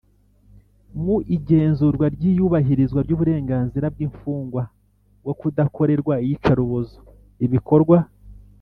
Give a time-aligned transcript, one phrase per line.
[1.03, 4.63] Mu igenzura ry iyubahirizwa ry uburenganzira bw imfungwa
[5.21, 6.97] bwo kudakorerwa iyicarubozo
[7.47, 7.97] ibikorwa